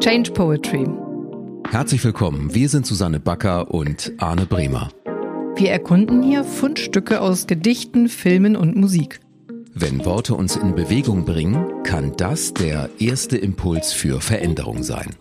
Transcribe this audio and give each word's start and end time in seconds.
Change 0.00 0.30
Poetry. 0.30 0.86
Herzlich 1.68 2.04
willkommen. 2.04 2.54
Wir 2.54 2.68
sind 2.68 2.86
Susanne 2.86 3.18
Backer 3.18 3.72
und 3.72 4.12
Arne 4.18 4.46
Bremer. 4.46 4.90
Wir 5.56 5.72
erkunden 5.72 6.22
hier 6.22 6.44
Fundstücke 6.44 7.20
aus 7.20 7.48
Gedichten, 7.48 8.08
Filmen 8.08 8.54
und 8.54 8.76
Musik. 8.76 9.18
Wenn 9.74 10.04
Worte 10.04 10.36
uns 10.36 10.54
in 10.54 10.76
Bewegung 10.76 11.24
bringen, 11.24 11.82
kann 11.82 12.12
das 12.16 12.54
der 12.54 12.90
erste 13.00 13.38
Impuls 13.38 13.92
für 13.92 14.20
Veränderung 14.20 14.84
sein. 14.84 15.16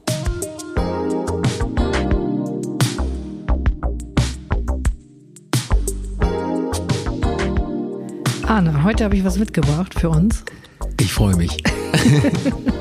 Arne, 8.45 8.83
heute 8.83 9.05
habe 9.05 9.15
ich 9.15 9.23
was 9.23 9.39
mitgebracht 9.39 9.99
für 9.99 10.11
uns. 10.11 10.43
Ich 10.99 11.11
freue 11.11 11.35
mich. 11.35 11.57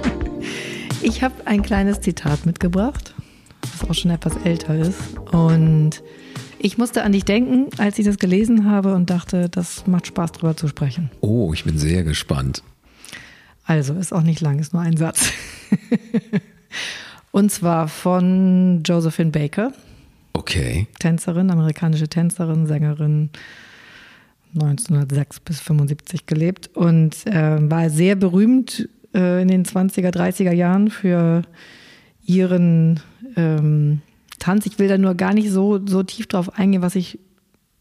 ich 1.02 1.22
habe 1.22 1.34
ein 1.46 1.62
kleines 1.62 2.00
Zitat 2.00 2.46
mitgebracht, 2.46 3.14
was 3.60 3.88
auch 3.88 3.94
schon 3.94 4.10
etwas 4.10 4.36
älter 4.44 4.74
ist. 4.74 5.18
Und 5.32 6.02
ich 6.58 6.78
musste 6.78 7.02
an 7.02 7.12
dich 7.12 7.24
denken, 7.24 7.68
als 7.78 7.98
ich 7.98 8.04
das 8.04 8.18
gelesen 8.18 8.70
habe 8.70 8.94
und 8.94 9.10
dachte, 9.10 9.48
das 9.48 9.86
macht 9.86 10.06
Spaß, 10.06 10.32
darüber 10.32 10.56
zu 10.56 10.68
sprechen. 10.68 11.10
Oh, 11.20 11.52
ich 11.52 11.64
bin 11.64 11.78
sehr 11.78 12.02
gespannt. 12.04 12.62
Also, 13.64 13.94
ist 13.94 14.12
auch 14.12 14.22
nicht 14.22 14.40
lang, 14.40 14.58
ist 14.58 14.72
nur 14.72 14.82
ein 14.82 14.96
Satz. 14.96 15.32
und 17.32 17.50
zwar 17.50 17.88
von 17.88 18.82
Josephine 18.84 19.30
Baker. 19.30 19.72
Okay. 20.32 20.86
Tänzerin, 20.98 21.50
amerikanische 21.50 22.08
Tänzerin, 22.08 22.66
Sängerin, 22.66 23.30
1906 24.54 25.40
bis 25.40 25.60
75 25.60 26.26
gelebt 26.26 26.70
und 26.74 27.26
äh, 27.26 27.70
war 27.70 27.90
sehr 27.90 28.16
berühmt 28.16 28.88
äh, 29.16 29.42
in 29.42 29.48
den 29.48 29.64
20er, 29.64 30.10
30er 30.10 30.52
Jahren 30.52 30.90
für 30.90 31.42
ihren 32.24 33.00
ähm, 33.36 34.02
Tanz. 34.38 34.66
Ich 34.66 34.78
will 34.78 34.88
da 34.88 34.98
nur 34.98 35.14
gar 35.14 35.34
nicht 35.34 35.50
so, 35.50 35.84
so 35.84 36.02
tief 36.02 36.26
drauf 36.26 36.58
eingehen. 36.58 36.82
Was 36.82 36.94
ich 36.94 37.18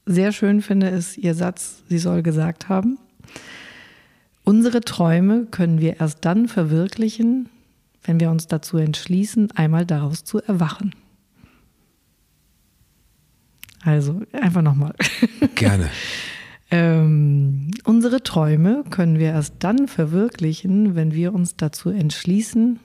sehr 0.06 0.32
schön 0.32 0.62
finde, 0.62 0.88
ist 0.88 1.18
ihr 1.18 1.34
Satz, 1.34 1.84
sie 1.90 1.98
soll 1.98 2.24
gesagt 2.24 2.70
haben. 2.70 2.98
Unsere 4.44 4.82
Träume 4.82 5.46
können 5.46 5.80
wir 5.80 6.00
erst 6.00 6.24
dann 6.24 6.48
verwirklichen, 6.48 7.50
wenn 8.04 8.20
wir 8.20 8.30
uns 8.30 8.48
dazu 8.48 8.78
entschließen, 8.78 9.52
einmal 9.52 9.86
daraus 9.86 10.24
zu 10.24 10.40
erwachen. 10.40 10.94
Also 13.82 14.22
einfach 14.32 14.62
nochmal. 14.62 14.94
Gerne. 15.56 15.90
ähm, 16.72 17.72
unsere 17.84 18.24
Träume 18.24 18.84
können 18.90 19.20
wir 19.20 19.28
erst 19.28 19.56
dann 19.60 19.88
verwirklichen, 19.88 20.96
wenn 20.96 21.14
wir 21.14 21.34
uns 21.34 21.56
dazu 21.58 21.90
entschließen, 21.90 22.80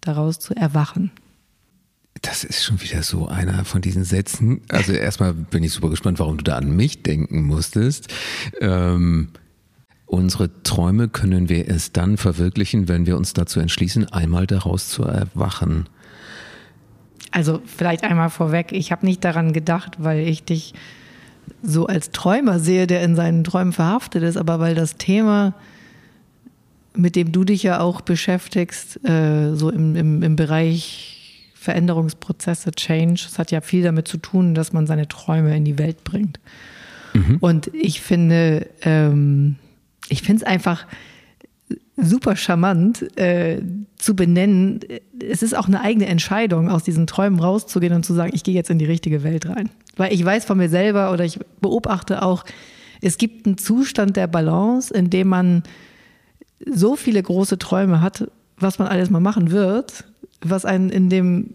daraus 0.00 0.38
zu 0.38 0.54
erwachen. 0.54 1.10
Das 2.22 2.42
ist 2.42 2.64
schon 2.64 2.80
wieder 2.82 3.02
so 3.02 3.28
einer 3.28 3.64
von 3.64 3.80
diesen 3.80 4.04
Sätzen. 4.04 4.62
Also 4.68 4.92
erstmal 4.92 5.34
bin 5.34 5.62
ich 5.62 5.72
super 5.72 5.90
gespannt, 5.90 6.18
warum 6.18 6.38
du 6.38 6.44
da 6.44 6.56
an 6.56 6.74
mich 6.74 7.02
denken 7.02 7.42
musstest. 7.42 8.08
Ähm, 8.60 9.28
unsere 10.06 10.62
Träume 10.62 11.08
können 11.08 11.48
wir 11.48 11.68
erst 11.68 11.96
dann 11.96 12.16
verwirklichen, 12.16 12.88
wenn 12.88 13.06
wir 13.06 13.16
uns 13.16 13.34
dazu 13.34 13.60
entschließen, 13.60 14.06
einmal 14.06 14.46
daraus 14.46 14.88
zu 14.88 15.04
erwachen. 15.04 15.88
Also 17.30 17.60
vielleicht 17.66 18.04
einmal 18.04 18.30
vorweg, 18.30 18.72
ich 18.72 18.90
habe 18.90 19.06
nicht 19.06 19.22
daran 19.22 19.52
gedacht, 19.52 19.96
weil 19.98 20.26
ich 20.26 20.44
dich 20.44 20.74
so 21.62 21.86
als 21.86 22.10
Träumer 22.10 22.58
sehe, 22.58 22.86
der 22.86 23.02
in 23.02 23.16
seinen 23.16 23.44
Träumen 23.44 23.72
verhaftet 23.72 24.22
ist, 24.22 24.36
aber 24.36 24.60
weil 24.60 24.74
das 24.74 24.96
Thema, 24.96 25.54
mit 26.94 27.16
dem 27.16 27.32
du 27.32 27.44
dich 27.44 27.62
ja 27.62 27.80
auch 27.80 28.00
beschäftigst, 28.00 29.04
äh, 29.04 29.54
so 29.54 29.70
im, 29.70 29.96
im, 29.96 30.22
im 30.22 30.36
Bereich 30.36 31.52
Veränderungsprozesse, 31.54 32.72
Change, 32.72 33.26
es 33.28 33.38
hat 33.38 33.50
ja 33.50 33.60
viel 33.60 33.82
damit 33.82 34.08
zu 34.08 34.16
tun, 34.16 34.54
dass 34.54 34.72
man 34.72 34.86
seine 34.86 35.08
Träume 35.08 35.56
in 35.56 35.64
die 35.64 35.78
Welt 35.78 36.04
bringt. 36.04 36.40
Mhm. 37.14 37.38
Und 37.40 37.70
ich 37.74 38.00
finde, 38.00 38.66
ähm, 38.82 39.56
ich 40.08 40.22
finde 40.22 40.42
es 40.42 40.48
einfach 40.48 40.86
super 41.96 42.36
charmant 42.36 43.18
äh, 43.18 43.60
zu 43.96 44.14
benennen. 44.14 44.80
Es 45.20 45.42
ist 45.42 45.56
auch 45.56 45.66
eine 45.66 45.80
eigene 45.80 46.06
Entscheidung, 46.06 46.70
aus 46.70 46.84
diesen 46.84 47.06
Träumen 47.06 47.40
rauszugehen 47.40 47.92
und 47.92 48.04
zu 48.04 48.14
sagen, 48.14 48.32
ich 48.34 48.44
gehe 48.44 48.54
jetzt 48.54 48.70
in 48.70 48.78
die 48.78 48.84
richtige 48.84 49.22
Welt 49.22 49.48
rein. 49.48 49.70
Weil 49.98 50.12
ich 50.14 50.24
weiß 50.24 50.46
von 50.46 50.56
mir 50.56 50.70
selber 50.70 51.12
oder 51.12 51.24
ich 51.24 51.38
beobachte 51.60 52.22
auch, 52.22 52.44
es 53.02 53.18
gibt 53.18 53.46
einen 53.46 53.58
Zustand 53.58 54.16
der 54.16 54.26
Balance, 54.26 54.92
in 54.92 55.10
dem 55.10 55.28
man 55.28 55.62
so 56.64 56.96
viele 56.96 57.22
große 57.22 57.58
Träume 57.58 58.00
hat, 58.00 58.28
was 58.56 58.78
man 58.78 58.88
alles 58.88 59.10
mal 59.10 59.20
machen 59.20 59.50
wird, 59.50 60.04
was 60.40 60.64
einen 60.64 60.90
in 60.90 61.10
dem 61.10 61.54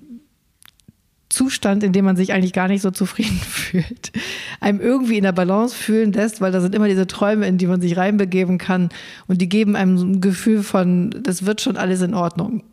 Zustand, 1.29 1.83
in 1.83 1.93
dem 1.93 2.05
man 2.05 2.15
sich 2.15 2.31
eigentlich 2.31 2.53
gar 2.53 2.67
nicht 2.67 2.81
so 2.81 2.91
zufrieden 2.91 3.37
fühlt, 3.49 4.11
einem 4.59 4.79
irgendwie 4.79 5.17
in 5.17 5.23
der 5.23 5.31
Balance 5.31 5.75
fühlen 5.75 6.13
lässt, 6.13 6.41
weil 6.41 6.51
da 6.51 6.61
sind 6.61 6.75
immer 6.75 6.87
diese 6.87 7.07
Träume, 7.07 7.47
in 7.47 7.57
die 7.57 7.65
man 7.65 7.81
sich 7.81 7.97
reinbegeben 7.97 8.59
kann 8.59 8.89
und 9.27 9.41
die 9.41 9.49
geben 9.49 9.75
einem 9.75 9.97
so 9.97 10.05
ein 10.05 10.21
Gefühl 10.21 10.61
von, 10.61 11.09
das 11.23 11.45
wird 11.45 11.59
schon 11.59 11.75
alles 11.75 12.01
in 12.01 12.13
Ordnung 12.13 12.63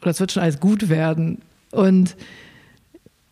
oder 0.00 0.12
es 0.12 0.20
wird 0.20 0.32
schon 0.32 0.42
alles 0.42 0.60
gut 0.60 0.88
werden. 0.88 1.42
Und 1.70 2.16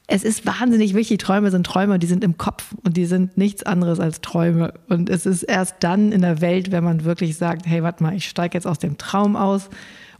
es 0.06 0.22
ist 0.22 0.46
wahnsinnig 0.46 0.94
wichtig, 0.94 1.18
Träume 1.18 1.50
sind 1.50 1.66
Träume, 1.66 1.98
die 1.98 2.06
sind 2.06 2.22
im 2.22 2.38
Kopf 2.38 2.74
und 2.84 2.96
die 2.96 3.06
sind 3.06 3.36
nichts 3.36 3.64
anderes 3.64 3.98
als 3.98 4.20
Träume. 4.20 4.74
Und 4.88 5.10
es 5.10 5.26
ist 5.26 5.42
erst 5.42 5.76
dann 5.80 6.12
in 6.12 6.22
der 6.22 6.40
Welt, 6.40 6.70
wenn 6.70 6.84
man 6.84 7.04
wirklich 7.04 7.36
sagt, 7.36 7.66
hey, 7.66 7.82
warte 7.82 8.02
mal, 8.02 8.14
ich 8.14 8.28
steige 8.28 8.56
jetzt 8.56 8.66
aus 8.66 8.78
dem 8.78 8.98
Traum 8.98 9.34
aus 9.34 9.68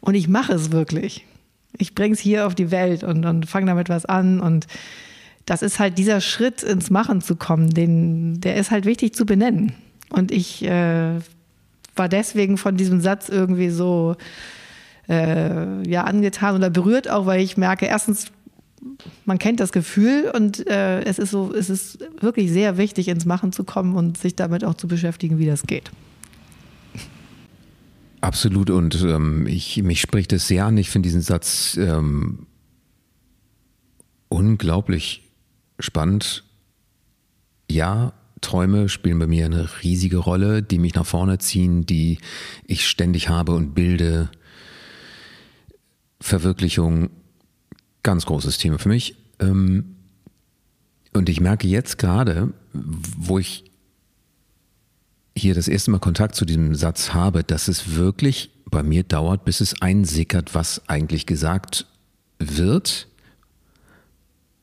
und 0.00 0.14
ich 0.14 0.26
mache 0.26 0.54
es 0.54 0.72
wirklich 0.72 1.24
ich 1.78 1.94
bringe 1.94 2.14
es 2.14 2.20
hier 2.20 2.47
auf 2.47 2.54
die 2.54 2.70
Welt 2.70 3.04
und, 3.04 3.24
und 3.24 3.47
fange 3.47 3.66
damit 3.66 3.88
was 3.88 4.04
an. 4.04 4.41
Und 4.41 4.66
das 5.44 5.62
ist 5.62 5.78
halt 5.78 5.98
dieser 5.98 6.20
Schritt, 6.20 6.62
ins 6.62 6.91
Machen 6.91 7.20
zu 7.20 7.36
kommen, 7.36 7.70
den, 7.70 8.41
der 8.41 8.56
ist 8.56 8.70
halt 8.70 8.84
wichtig 8.84 9.14
zu 9.14 9.26
benennen. 9.26 9.72
Und 10.10 10.30
ich 10.30 10.64
äh, 10.64 11.18
war 11.94 12.08
deswegen 12.08 12.58
von 12.58 12.76
diesem 12.76 13.00
Satz 13.00 13.28
irgendwie 13.28 13.70
so 13.70 14.16
äh, 15.08 15.88
ja, 15.88 16.04
angetan 16.04 16.56
oder 16.56 16.70
berührt 16.70 17.10
auch, 17.10 17.26
weil 17.26 17.41
ich 17.41 17.56
merke, 17.56 17.86
erstens, 17.86 18.32
man 19.24 19.38
kennt 19.38 19.60
das 19.60 19.72
Gefühl 19.72 20.30
und 20.34 20.66
äh, 20.66 21.02
es 21.02 21.19
ist 21.19 21.30
so, 21.30 21.52
es 21.54 21.70
ist 21.70 21.98
wirklich 22.20 22.50
sehr 22.50 22.78
wichtig, 22.78 23.08
ins 23.08 23.24
Machen 23.24 23.52
zu 23.52 23.64
kommen 23.64 23.94
und 23.94 24.19
sich 24.19 24.36
damit 24.36 24.64
auch 24.64 24.74
zu 24.74 24.88
beschäftigen, 24.88 25.38
wie 25.38 25.47
das 25.47 25.62
geht. 25.62 25.91
Absolut 28.20 28.70
und 28.70 29.02
ähm, 29.02 29.47
ich, 29.47 29.82
mich 29.82 30.00
spricht 30.00 30.32
es 30.32 30.48
sehr 30.48 30.66
an. 30.66 30.78
Ich 30.78 30.91
finde 30.91 31.06
diesen 31.06 31.20
Satz 31.20 31.76
ähm, 31.80 32.47
unglaublich 34.28 35.22
spannend. 35.78 36.44
Ja, 37.70 38.12
Träume 38.41 38.88
spielen 38.88 39.18
bei 39.18 39.26
mir 39.26 39.47
eine 39.47 39.68
riesige 39.82 40.18
Rolle, 40.18 40.62
die 40.62 40.78
mich 40.78 40.94
nach 40.94 41.06
vorne 41.06 41.38
ziehen, 41.38 41.86
die 41.86 42.18
ich 42.64 42.86
ständig 42.86 43.28
habe 43.28 43.53
und 43.53 43.74
bilde. 43.74 44.30
Verwirklichung, 46.20 47.10
ganz 48.06 48.25
großes 48.25 48.59
Thema 48.59 48.78
für 48.78 48.89
mich. 48.89 49.17
Ähm, 49.41 49.97
und 51.12 51.28
ich 51.28 51.41
merke 51.41 51.67
jetzt 51.67 51.99
gerade, 51.99 52.53
wo 52.72 53.39
ich 53.41 53.65
hier 55.37 55.55
das 55.55 55.67
erste 55.67 55.91
Mal 55.91 55.99
Kontakt 55.99 56.37
zu 56.37 56.45
diesem 56.45 56.77
Satz 56.77 57.15
habe, 57.15 57.43
dass 57.43 57.66
es 57.66 57.97
wirklich 57.97 58.50
bei 58.71 58.84
mir 58.84 59.03
dauert, 59.03 59.45
bis 59.45 59.61
es 59.61 59.83
einsickert, 59.83 60.55
was 60.55 60.89
eigentlich 60.89 61.27
gesagt 61.27 61.87
wird. 62.39 63.09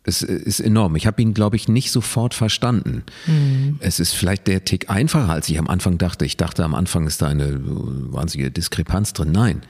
Es 0.06 0.22
ist 0.22 0.62
enorm. 0.62 0.96
Ich 0.96 1.06
habe 1.06 1.22
ihn, 1.22 1.34
glaube 1.34 1.58
ich, 1.58 1.68
nicht 1.68 1.92
sofort 1.92 2.34
verstanden. 2.34 3.04
Mhm. 3.28 3.78
Es 3.80 4.00
ist 4.00 4.14
vielleicht 4.14 4.48
der 4.48 4.64
Tick 4.64 4.90
einfacher, 4.90 5.32
als 5.32 5.50
ich 5.50 5.60
am 5.60 5.68
Anfang 5.68 5.98
dachte. 5.98 6.26
Ich 6.26 6.38
dachte, 6.38 6.64
am 6.64 6.76
Anfang 6.76 7.08
ist 7.08 7.22
da 7.22 7.28
eine 7.28 7.60
wahnsinnige 7.62 8.52
Diskrepanz 8.52 9.12
drin. 9.12 9.34
Nein. 9.34 9.64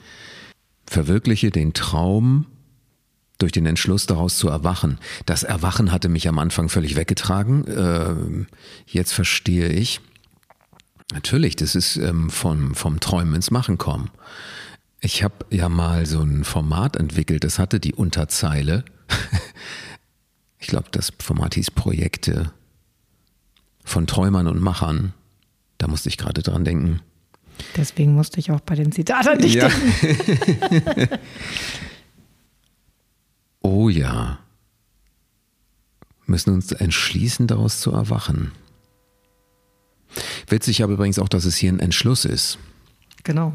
Verwirkliche 0.86 1.50
den 1.50 1.74
Traum 1.74 2.46
durch 3.44 3.52
den 3.52 3.66
Entschluss 3.66 4.08
daraus 4.08 4.38
zu 4.38 4.50
erwachen. 4.50 4.98
Das 5.26 5.44
Erwachen 5.44 5.92
hatte 5.92 6.10
mich 6.10 6.28
am 6.28 6.40
Anfang 6.40 6.70
völlig 6.70 6.96
weggetragen. 6.96 7.66
Ähm, 7.68 8.48
jetzt 8.88 9.14
verstehe 9.14 9.70
ich, 9.70 10.02
Natürlich, 11.14 11.56
das 11.56 11.76
ist 11.76 11.98
ähm, 11.98 12.30
vom, 12.32 12.74
vom 12.74 13.00
Träumen 13.00 13.36
ins 13.36 13.52
Machen 13.52 13.78
kommen. 13.78 14.10
Ich 15.00 15.24
habe 15.24 15.46
ja 15.52 15.70
mal 15.70 16.06
so 16.06 16.22
ein 16.22 16.44
Format 16.44 16.96
entwickelt, 16.96 17.44
das 17.44 17.60
hatte 17.60 17.80
die 17.80 17.94
Unterzeile. 17.94 18.84
ich 20.60 20.68
glaube, 20.68 20.88
das 20.92 21.12
Format 21.20 21.54
hieß 21.54 21.72
Projekte 21.72 22.52
von 23.84 24.08
Träumern 24.08 24.48
und 24.48 24.62
Machern. 24.62 25.14
Da 25.78 25.88
musste 25.88 26.10
ich 26.10 26.18
gerade 26.18 26.42
dran 26.42 26.64
denken. 26.64 27.02
Deswegen 27.76 28.16
musste 28.16 28.40
ich 28.40 28.50
auch 28.50 28.62
bei 28.62 28.76
den 28.76 28.92
Zitaten 28.92 29.40
nicht 29.40 29.56
ja. 29.56 29.70
denken. 29.70 31.20
oh 33.64 33.90
ja. 33.90 34.40
Müssen 36.26 36.54
uns 36.54 36.72
entschließen, 36.72 37.48
daraus 37.48 37.82
zu 37.82 37.92
erwachen. 37.92 38.52
Witzig 40.48 40.84
aber 40.84 40.94
übrigens 40.94 41.20
auch, 41.20 41.30
dass 41.30 41.46
es 41.46 41.56
hier 41.56 41.72
ein 41.72 41.80
Entschluss 41.80 42.24
ist. 42.26 42.60
Genau. 43.24 43.54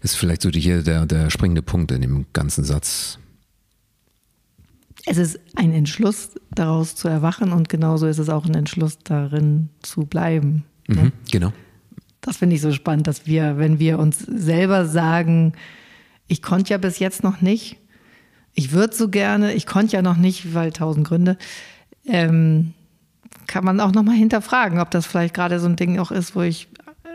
Das 0.00 0.12
ist 0.12 0.16
vielleicht 0.16 0.42
so 0.42 0.50
hier 0.50 0.82
der, 0.82 1.06
der 1.06 1.30
springende 1.30 1.62
Punkt 1.62 1.90
in 1.90 2.02
dem 2.02 2.26
ganzen 2.32 2.64
Satz. 2.64 3.18
Es 5.04 5.18
ist 5.18 5.38
ein 5.54 5.72
Entschluss, 5.72 6.30
daraus 6.50 6.96
zu 6.96 7.08
erwachen 7.08 7.52
und 7.52 7.68
genauso 7.68 8.06
ist 8.06 8.18
es 8.18 8.28
auch 8.28 8.44
ein 8.44 8.54
Entschluss, 8.54 8.98
darin 9.04 9.68
zu 9.82 10.02
bleiben. 10.02 10.64
Ne? 10.88 11.04
Mhm, 11.04 11.12
genau. 11.30 11.52
Das 12.20 12.38
finde 12.38 12.56
ich 12.56 12.62
so 12.62 12.72
spannend, 12.72 13.06
dass 13.06 13.26
wir, 13.26 13.56
wenn 13.56 13.78
wir 13.78 13.98
uns 14.00 14.18
selber 14.18 14.84
sagen, 14.86 15.52
ich 16.26 16.42
konnte 16.42 16.70
ja 16.70 16.78
bis 16.78 16.98
jetzt 16.98 17.22
noch 17.22 17.40
nicht, 17.40 17.78
ich 18.56 18.72
würde 18.72 18.96
so 18.96 19.08
gerne, 19.08 19.54
ich 19.54 19.66
konnte 19.66 19.94
ja 19.94 20.02
noch 20.02 20.16
nicht, 20.16 20.52
weil 20.52 20.72
tausend 20.72 21.06
Gründe, 21.06 21.38
ähm, 22.04 22.72
kann 23.46 23.64
man 23.64 23.78
auch 23.80 23.92
nochmal 23.92 24.16
hinterfragen, 24.16 24.80
ob 24.80 24.90
das 24.90 25.06
vielleicht 25.06 25.34
gerade 25.34 25.60
so 25.60 25.68
ein 25.68 25.76
Ding 25.76 26.00
auch 26.00 26.10
ist, 26.10 26.34
wo 26.34 26.42
ich 26.42 26.66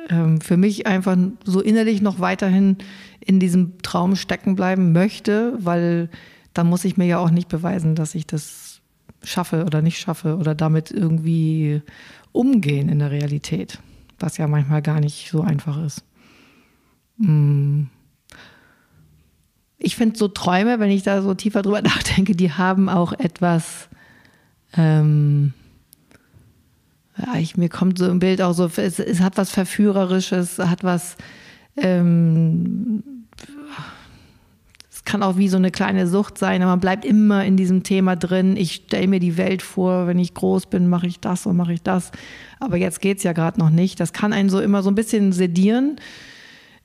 ähm, 0.10 0.40
für 0.40 0.56
mich 0.56 0.88
einfach 0.88 1.18
so 1.44 1.60
innerlich 1.60 2.02
noch 2.02 2.20
weiterhin 2.20 2.78
in 3.20 3.42
diesem 3.42 3.82
Traum 3.82 4.16
stecken 4.16 4.56
bleiben 4.56 4.94
möchte, 4.94 5.54
weil 5.60 6.10
dann 6.54 6.68
muss 6.68 6.86
ich 6.86 6.96
mir 6.96 7.06
ja 7.06 7.18
auch 7.20 7.32
nicht 7.32 7.50
beweisen, 7.50 7.96
dass 7.96 8.16
ich 8.16 8.26
das 8.26 8.80
schaffe 9.24 9.66
oder 9.66 9.82
nicht 9.82 10.00
schaffe 10.00 10.38
oder 10.38 10.56
damit 10.56 10.90
irgendwie 10.90 11.82
umgehen 12.32 12.88
in 12.88 13.00
der 13.00 13.12
Realität 13.12 13.80
was 14.22 14.38
ja 14.38 14.48
manchmal 14.48 14.82
gar 14.82 15.00
nicht 15.00 15.30
so 15.32 15.42
einfach 15.42 15.84
ist. 15.84 16.04
Hm. 17.20 17.90
Ich 19.84 19.96
finde 19.96 20.18
so 20.18 20.28
Träume, 20.28 20.80
wenn 20.80 20.92
ich 20.92 21.04
da 21.04 21.22
so 21.22 21.34
tiefer 21.34 21.62
drüber 21.62 21.82
nachdenke, 21.84 22.36
die 22.36 22.52
haben 22.52 22.90
auch 22.90 23.14
etwas, 23.14 23.90
ähm, 24.78 25.54
ja, 27.18 27.36
ich, 27.40 27.58
mir 27.58 27.70
kommt 27.70 27.98
so 27.98 28.08
im 28.08 28.20
Bild 28.20 28.42
auch 28.42 28.54
so, 28.54 28.66
es, 28.66 29.00
es 29.00 29.20
hat 29.20 29.38
was 29.38 29.52
Verführerisches, 29.52 30.60
hat 30.60 30.84
was, 30.84 31.18
ähm, 31.78 33.04
kann 35.12 35.24
auch 35.24 35.36
wie 35.36 35.50
so 35.50 35.58
eine 35.58 35.72
kleine 35.72 36.08
Sucht 36.08 36.38
sein, 36.38 36.62
aber 36.62 36.72
man 36.72 36.80
bleibt 36.80 37.04
immer 37.04 37.44
in 37.44 37.58
diesem 37.58 37.84
Thema 37.84 38.16
drin. 38.16 38.56
Ich 38.56 38.76
stelle 38.76 39.10
mir 39.10 39.20
die 39.20 39.36
Welt 39.36 39.62
vor, 39.62 40.08
wenn 40.08 40.18
ich 40.18 40.34
groß 40.34 40.68
bin, 40.68 40.88
mache 40.88 41.06
ich 41.06 41.20
das 41.20 41.46
und 41.46 41.58
mache 41.58 41.74
ich 41.74 41.84
das. 41.84 42.12
Aber 42.62 42.78
jetzt 42.78 43.02
geht 43.02 43.18
es 43.18 43.24
ja 43.24 43.34
gerade 43.34 43.60
noch 43.60 43.72
nicht. 43.72 44.00
Das 44.00 44.14
kann 44.14 44.32
einen 44.32 44.48
so 44.48 44.62
immer 44.62 44.84
so 44.84 44.90
ein 44.90 44.96
bisschen 44.96 45.34
sedieren 45.34 45.98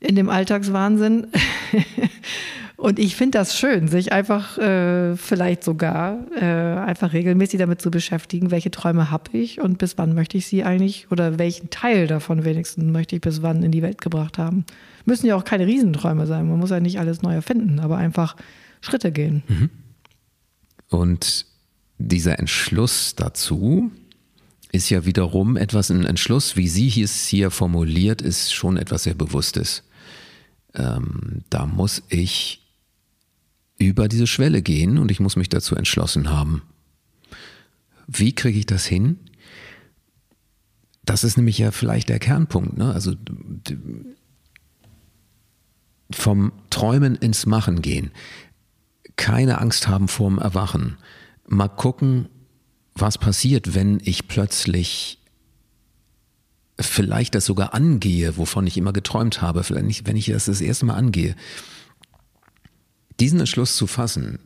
in 0.01 0.15
dem 0.15 0.29
Alltagswahnsinn. 0.29 1.27
Und 2.77 2.99
ich 2.99 3.15
finde 3.15 3.39
das 3.39 3.57
schön, 3.57 3.87
sich 3.87 4.13
einfach 4.13 4.59
äh, 4.59 5.15
vielleicht 5.15 5.63
sogar 5.63 6.19
äh, 6.39 6.45
einfach 6.45 7.11
regelmäßig 7.11 7.59
damit 7.59 7.81
zu 7.81 7.89
beschäftigen, 7.89 8.51
welche 8.51 8.69
Träume 8.69 9.09
habe 9.09 9.35
ich 9.35 9.59
und 9.59 9.79
bis 9.79 9.97
wann 9.97 10.13
möchte 10.13 10.37
ich 10.37 10.45
sie 10.45 10.63
eigentlich 10.63 11.07
oder 11.09 11.39
welchen 11.39 11.71
Teil 11.71 12.05
davon 12.05 12.45
wenigstens 12.45 12.85
möchte 12.85 13.15
ich 13.15 13.21
bis 13.21 13.41
wann 13.41 13.63
in 13.63 13.71
die 13.71 13.81
Welt 13.81 13.99
gebracht 13.99 14.37
haben. 14.37 14.63
Müssen 15.05 15.25
ja 15.25 15.35
auch 15.35 15.43
keine 15.43 15.65
Riesenträume 15.65 16.27
sein, 16.27 16.47
man 16.47 16.59
muss 16.59 16.69
ja 16.69 16.79
nicht 16.79 16.99
alles 16.99 17.23
neu 17.23 17.33
erfinden, 17.33 17.79
aber 17.79 17.97
einfach 17.97 18.35
Schritte 18.79 19.11
gehen. 19.11 19.41
Mhm. 19.47 19.69
Und 20.89 21.47
dieser 21.97 22.37
Entschluss 22.37 23.15
dazu 23.15 23.91
ist 24.71 24.91
ja 24.91 25.03
wiederum 25.03 25.57
etwas, 25.57 25.89
ein 25.89 26.05
Entschluss, 26.05 26.55
wie 26.55 26.67
sie 26.67 27.01
es 27.01 27.25
hier 27.25 27.49
formuliert, 27.49 28.21
ist 28.21 28.53
schon 28.53 28.77
etwas 28.77 29.03
sehr 29.03 29.15
Bewusstes. 29.15 29.81
Ähm, 30.75 31.41
da 31.49 31.65
muss 31.65 32.03
ich 32.09 32.66
über 33.77 34.07
diese 34.07 34.27
Schwelle 34.27 34.61
gehen 34.61 34.97
und 34.97 35.11
ich 35.11 35.19
muss 35.19 35.35
mich 35.35 35.49
dazu 35.49 35.75
entschlossen 35.75 36.29
haben. 36.29 36.63
Wie 38.07 38.33
kriege 38.33 38.57
ich 38.57 38.65
das 38.65 38.85
hin? 38.85 39.17
Das 41.05 41.23
ist 41.23 41.37
nämlich 41.37 41.57
ja 41.57 41.71
vielleicht 41.71 42.09
der 42.09 42.19
Kernpunkt. 42.19 42.77
Ne? 42.77 42.91
Also 42.91 43.13
vom 46.11 46.51
Träumen 46.69 47.15
ins 47.15 47.45
Machen 47.45 47.81
gehen. 47.81 48.11
Keine 49.15 49.59
Angst 49.59 49.87
haben 49.87 50.07
vorm 50.07 50.37
Erwachen. 50.39 50.97
Mal 51.47 51.69
gucken, 51.69 52.29
was 52.93 53.17
passiert, 53.17 53.75
wenn 53.75 53.99
ich 54.03 54.27
plötzlich 54.27 55.19
vielleicht 56.79 57.35
das 57.35 57.45
sogar 57.45 57.73
angehe, 57.73 58.37
wovon 58.37 58.67
ich 58.67 58.77
immer 58.77 58.93
geträumt 58.93 59.41
habe, 59.41 59.63
vielleicht 59.63 59.85
nicht, 59.85 60.07
wenn 60.07 60.15
ich 60.15 60.27
das 60.27 60.45
das 60.45 60.61
erste 60.61 60.85
Mal 60.85 60.95
angehe 60.95 61.35
diesen 63.19 63.39
Entschluss 63.39 63.75
zu 63.75 63.87
fassen, 63.87 64.39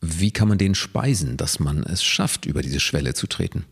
wie 0.00 0.30
kann 0.30 0.48
man 0.48 0.58
den 0.58 0.74
speisen, 0.74 1.36
dass 1.36 1.58
man 1.58 1.82
es 1.82 2.04
schafft, 2.04 2.46
über 2.46 2.62
diese 2.62 2.80
Schwelle 2.80 3.14
zu 3.14 3.26
treten? 3.26 3.64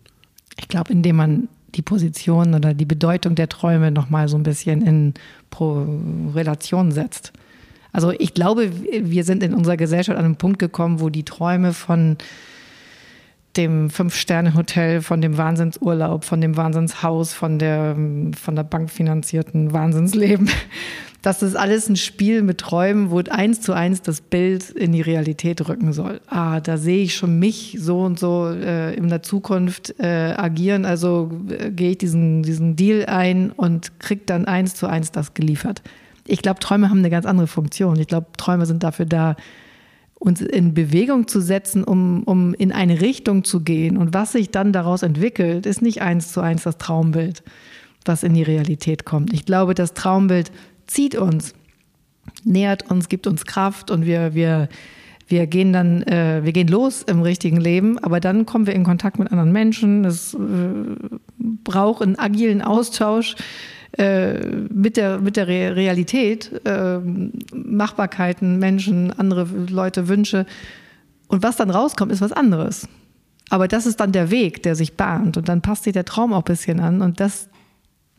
Ich 0.58 0.68
glaube, 0.68 0.92
indem 0.92 1.16
man 1.16 1.48
die 1.74 1.82
Position 1.82 2.54
oder 2.54 2.74
die 2.74 2.84
Bedeutung 2.84 3.34
der 3.34 3.48
Träume 3.48 3.90
nochmal 3.90 4.28
so 4.28 4.36
ein 4.36 4.42
bisschen 4.42 4.82
in 4.82 5.14
Pro 5.50 5.86
Relation 6.34 6.92
setzt. 6.92 7.32
Also 7.92 8.10
ich 8.10 8.34
glaube, 8.34 8.72
wir 8.72 9.24
sind 9.24 9.42
in 9.42 9.54
unserer 9.54 9.76
Gesellschaft 9.76 10.18
an 10.18 10.24
einem 10.24 10.36
Punkt 10.36 10.58
gekommen, 10.58 11.00
wo 11.00 11.10
die 11.10 11.24
Träume 11.24 11.72
von 11.72 12.16
dem 13.56 13.90
Fünf-Sterne-Hotel, 13.90 15.00
von 15.00 15.20
dem 15.20 15.36
Wahnsinnsurlaub, 15.36 16.24
von 16.24 16.40
dem 16.40 16.56
Wahnsinnshaus, 16.56 17.32
von 17.32 17.58
der, 17.58 17.96
von 18.36 18.56
der 18.56 18.64
bankfinanzierten 18.64 19.72
Wahnsinnsleben, 19.72 20.50
das 21.24 21.42
ist 21.42 21.56
alles 21.56 21.88
ein 21.88 21.96
Spiel 21.96 22.42
mit 22.42 22.58
Träumen, 22.58 23.10
wo 23.10 23.18
eins 23.30 23.62
zu 23.62 23.72
eins 23.72 24.02
das 24.02 24.20
Bild 24.20 24.68
in 24.68 24.92
die 24.92 25.00
Realität 25.00 25.66
rücken 25.66 25.94
soll. 25.94 26.20
Ah, 26.26 26.60
da 26.60 26.76
sehe 26.76 27.02
ich 27.02 27.14
schon 27.14 27.38
mich 27.38 27.78
so 27.80 28.00
und 28.00 28.18
so 28.18 28.48
äh, 28.50 28.94
in 28.94 29.08
der 29.08 29.22
Zukunft 29.22 29.98
äh, 29.98 30.34
agieren. 30.36 30.84
Also 30.84 31.30
äh, 31.48 31.70
gehe 31.70 31.92
ich 31.92 31.98
diesen, 31.98 32.42
diesen 32.42 32.76
Deal 32.76 33.06
ein 33.06 33.52
und 33.52 33.98
kriege 34.00 34.20
dann 34.26 34.44
eins 34.44 34.74
zu 34.74 34.86
eins 34.86 35.12
das 35.12 35.32
geliefert. 35.32 35.82
Ich 36.26 36.42
glaube, 36.42 36.60
Träume 36.60 36.90
haben 36.90 36.98
eine 36.98 37.10
ganz 37.10 37.24
andere 37.24 37.46
Funktion. 37.46 37.98
Ich 37.98 38.06
glaube, 38.06 38.26
Träume 38.36 38.66
sind 38.66 38.82
dafür 38.82 39.06
da, 39.06 39.34
uns 40.24 40.40
in 40.40 40.72
Bewegung 40.72 41.28
zu 41.28 41.40
setzen, 41.40 41.84
um, 41.84 42.22
um 42.24 42.54
in 42.54 42.72
eine 42.72 43.00
Richtung 43.02 43.44
zu 43.44 43.60
gehen. 43.60 43.98
Und 43.98 44.14
was 44.14 44.32
sich 44.32 44.50
dann 44.50 44.72
daraus 44.72 45.02
entwickelt, 45.02 45.66
ist 45.66 45.82
nicht 45.82 46.00
eins 46.00 46.32
zu 46.32 46.40
eins 46.40 46.62
das 46.62 46.78
Traumbild, 46.78 47.42
was 48.06 48.22
in 48.22 48.32
die 48.32 48.42
Realität 48.42 49.04
kommt. 49.04 49.34
Ich 49.34 49.44
glaube, 49.44 49.74
das 49.74 49.92
Traumbild 49.92 50.50
zieht 50.86 51.14
uns, 51.14 51.54
nährt 52.42 52.90
uns, 52.90 53.10
gibt 53.10 53.26
uns 53.26 53.44
Kraft 53.44 53.90
und 53.90 54.06
wir, 54.06 54.34
wir, 54.34 54.68
wir 55.28 55.46
gehen 55.46 55.74
dann, 55.74 56.02
äh, 56.04 56.40
wir 56.42 56.52
gehen 56.52 56.68
los 56.68 57.02
im 57.02 57.20
richtigen 57.20 57.58
Leben, 57.58 57.98
aber 57.98 58.18
dann 58.18 58.46
kommen 58.46 58.66
wir 58.66 58.74
in 58.74 58.84
Kontakt 58.84 59.18
mit 59.18 59.30
anderen 59.30 59.52
Menschen. 59.52 60.06
Es 60.06 60.32
äh, 60.32 60.38
braucht 61.38 62.02
einen 62.02 62.18
agilen 62.18 62.62
Austausch 62.62 63.36
äh, 63.98 64.46
mit 64.72 64.96
der, 64.96 65.20
mit 65.20 65.36
der 65.36 65.46
Re 65.46 65.76
Realität, 65.76 66.50
äh, 66.66 66.98
Machbarkeiten, 67.52 68.58
Menschen, 68.58 69.12
andere 69.12 69.46
Leute, 69.68 70.08
Wünsche. 70.08 70.46
Und 71.28 71.42
was 71.42 71.56
dann 71.56 71.70
rauskommt, 71.70 72.10
ist 72.10 72.20
was 72.20 72.32
anderes. 72.32 72.88
Aber 73.50 73.68
das 73.68 73.86
ist 73.86 74.00
dann 74.00 74.12
der 74.12 74.30
Weg, 74.30 74.62
der 74.62 74.74
sich 74.74 74.94
bahnt. 74.94 75.36
Und 75.36 75.48
dann 75.48 75.62
passt 75.62 75.84
sich 75.84 75.92
der 75.92 76.04
Traum 76.04 76.32
auch 76.32 76.38
ein 76.38 76.44
bisschen 76.44 76.80
an. 76.80 77.02
Und 77.02 77.20
das, 77.20 77.48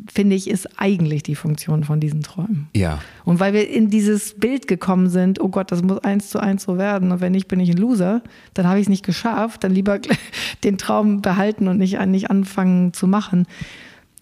finde 0.08 0.36
ich, 0.36 0.50
ist 0.50 0.80
eigentlich 0.80 1.24
die 1.24 1.36
Funktion 1.36 1.84
von 1.84 2.00
diesen 2.00 2.22
Träumen. 2.22 2.70
Ja. 2.74 3.00
Und 3.24 3.40
weil 3.40 3.54
wir 3.54 3.70
in 3.70 3.90
dieses 3.90 4.36
Bild 4.36 4.68
gekommen 4.68 5.10
sind, 5.10 5.42
oh 5.42 5.50
Gott, 5.50 5.72
das 5.72 5.82
muss 5.82 6.00
eins 6.00 6.30
zu 6.30 6.40
eins 6.40 6.64
so 6.64 6.78
werden. 6.78 7.12
Und 7.12 7.22
wenn 7.22 7.32
nicht, 7.32 7.48
bin 7.48 7.60
ich 7.60 7.70
ein 7.70 7.78
Loser, 7.78 8.22
dann 8.54 8.68
habe 8.68 8.80
ich 8.80 8.86
es 8.86 8.90
nicht 8.90 9.06
geschafft, 9.06 9.64
dann 9.64 9.74
lieber 9.74 10.00
den 10.64 10.78
Traum 10.78 11.22
behalten 11.22 11.68
und 11.68 11.78
nicht, 11.78 12.00
nicht 12.06 12.30
anfangen 12.30 12.94
zu 12.94 13.08
machen. 13.08 13.46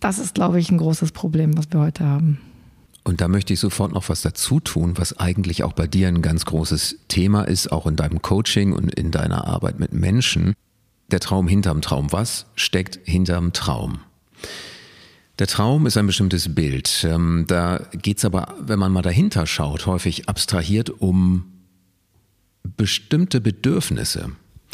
Das 0.03 0.19
ist, 0.19 0.35
glaube 0.35 0.59
ich, 0.59 0.69
ein 0.69 0.79
großes 0.79 1.13
Problem, 1.13 1.57
was 1.57 1.71
wir 1.71 1.79
heute 1.79 2.03
haben. 2.03 2.41
Und 3.05 3.21
da 3.21 3.29
möchte 3.29 3.53
ich 3.53 3.61
sofort 3.61 3.93
noch 3.93 4.09
was 4.09 4.21
dazu 4.21 4.59
tun, 4.59 4.97
was 4.97 5.17
eigentlich 5.17 5.63
auch 5.63 5.71
bei 5.71 5.87
dir 5.87 6.09
ein 6.09 6.21
ganz 6.21 6.43
großes 6.43 6.97
Thema 7.07 7.43
ist, 7.43 7.71
auch 7.71 7.87
in 7.87 7.95
deinem 7.95 8.21
Coaching 8.21 8.73
und 8.73 8.93
in 8.93 9.11
deiner 9.11 9.47
Arbeit 9.47 9.79
mit 9.79 9.93
Menschen. 9.93 10.55
Der 11.09 11.21
Traum 11.21 11.47
hinterm 11.47 11.79
Traum. 11.79 12.11
Was 12.11 12.47
steckt 12.55 12.99
hinterm 13.05 13.53
Traum? 13.53 13.99
Der 15.39 15.47
Traum 15.47 15.85
ist 15.85 15.95
ein 15.95 16.05
bestimmtes 16.05 16.53
Bild. 16.53 17.05
Ähm, 17.09 17.45
da 17.47 17.79
geht 17.93 18.17
es 18.17 18.25
aber, 18.25 18.55
wenn 18.59 18.79
man 18.79 18.91
mal 18.91 19.03
dahinter 19.03 19.47
schaut, 19.47 19.85
häufig 19.85 20.27
abstrahiert 20.27 20.89
um 20.89 21.45
bestimmte 22.75 23.39
Bedürfnisse. 23.39 24.31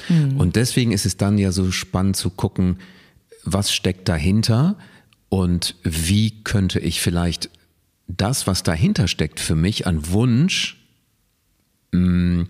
Mhm. 0.07 0.37
Und 0.39 0.55
deswegen 0.55 0.91
ist 0.91 1.05
es 1.05 1.17
dann 1.17 1.37
ja 1.37 1.51
so 1.51 1.69
spannend 1.69 2.17
zu 2.17 2.31
gucken, 2.31 2.79
was 3.43 3.71
steckt 3.71 4.09
dahinter 4.09 4.75
und 5.29 5.75
wie 5.83 6.43
könnte 6.43 6.79
ich 6.79 7.01
vielleicht 7.01 7.49
das, 8.07 8.47
was 8.47 8.63
dahinter 8.63 9.07
steckt, 9.07 9.39
für 9.39 9.55
mich 9.55 9.85
an 9.87 10.09
Wunsch, 10.09 10.77
mm, 11.91 12.43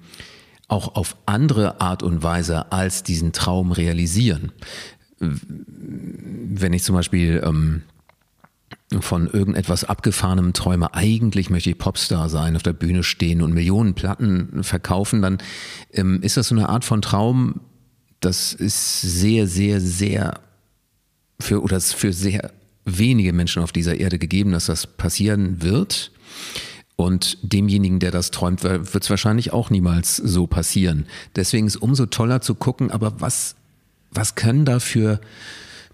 auch 0.69 0.95
auf 0.95 1.17
andere 1.25 1.81
Art 1.81 2.03
und 2.03 2.23
Weise 2.23 2.71
als 2.71 3.03
diesen 3.03 3.33
Traum 3.33 3.71
realisieren. 3.71 4.51
Wenn 5.19 6.73
ich 6.73 6.83
zum 6.83 6.95
Beispiel 6.95 7.41
ähm, 7.43 7.81
von 9.01 9.27
irgendetwas 9.27 9.83
abgefahrenem 9.83 10.53
träume, 10.53 10.93
eigentlich 10.93 11.49
möchte 11.49 11.71
ich 11.71 11.77
Popstar 11.77 12.29
sein, 12.29 12.55
auf 12.55 12.63
der 12.63 12.73
Bühne 12.73 13.03
stehen 13.03 13.41
und 13.41 13.53
Millionen 13.53 13.95
Platten 13.95 14.63
verkaufen, 14.63 15.21
dann 15.21 15.39
ähm, 15.91 16.21
ist 16.21 16.37
das 16.37 16.47
so 16.47 16.55
eine 16.55 16.69
Art 16.69 16.85
von 16.85 17.01
Traum, 17.01 17.61
das 18.19 18.53
ist 18.53 19.01
sehr, 19.01 19.47
sehr, 19.47 19.81
sehr 19.81 20.39
für 21.39 21.61
oder 21.63 21.77
ist 21.77 21.95
für 21.95 22.13
sehr 22.13 22.51
wenige 22.97 23.33
Menschen 23.33 23.61
auf 23.61 23.71
dieser 23.71 23.99
Erde 23.99 24.19
gegeben, 24.19 24.51
dass 24.51 24.65
das 24.65 24.87
passieren 24.87 25.61
wird. 25.61 26.11
Und 26.95 27.37
demjenigen, 27.41 27.99
der 27.99 28.11
das 28.11 28.31
träumt, 28.31 28.63
wird 28.63 29.03
es 29.03 29.09
wahrscheinlich 29.09 29.53
auch 29.53 29.69
niemals 29.69 30.17
so 30.17 30.47
passieren. 30.47 31.05
Deswegen 31.35 31.65
ist 31.67 31.75
es 31.75 31.81
umso 31.81 32.07
toller 32.07 32.41
zu 32.41 32.55
gucken, 32.55 32.91
aber 32.91 33.21
was, 33.21 33.55
was 34.11 34.35
können 34.35 34.65
da 34.65 34.79
für 34.79 35.21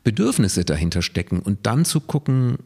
Bedürfnisse 0.03 0.65
dahinter 0.65 1.03
stecken? 1.03 1.39
Und 1.39 1.67
dann 1.67 1.85
zu 1.85 1.99
gucken, 1.99 2.57